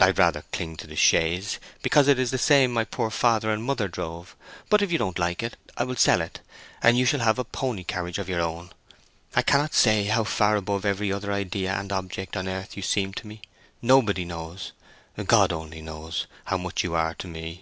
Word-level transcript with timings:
I 0.00 0.08
rather 0.12 0.42
cling 0.54 0.78
to 0.78 0.86
the 0.86 0.96
chaise, 0.96 1.58
because 1.82 2.08
it 2.08 2.18
is 2.18 2.30
the 2.30 2.38
same 2.38 2.72
my 2.72 2.84
poor 2.84 3.10
father 3.10 3.50
and 3.50 3.62
mother 3.62 3.88
drove, 3.88 4.34
but 4.70 4.80
if 4.80 4.90
you 4.90 4.96
don't 4.96 5.18
like 5.18 5.42
it 5.42 5.58
I 5.76 5.84
will 5.84 5.96
sell 5.96 6.22
it, 6.22 6.40
and 6.82 6.96
you 6.96 7.04
shall 7.04 7.20
have 7.20 7.38
a 7.38 7.44
pony 7.44 7.84
carriage 7.84 8.16
of 8.18 8.26
your 8.26 8.40
own. 8.40 8.70
I 9.36 9.42
cannot 9.42 9.74
say 9.74 10.04
how 10.04 10.24
far 10.24 10.56
above 10.56 10.86
every 10.86 11.12
other 11.12 11.30
idea 11.30 11.74
and 11.74 11.92
object 11.92 12.38
on 12.38 12.48
earth 12.48 12.74
you 12.74 12.82
seem 12.82 13.12
to 13.12 13.26
me—nobody 13.26 14.24
knows—God 14.24 15.52
only 15.52 15.82
knows—how 15.82 16.56
much 16.56 16.82
you 16.82 16.94
are 16.94 17.12
to 17.16 17.28
me!" 17.28 17.60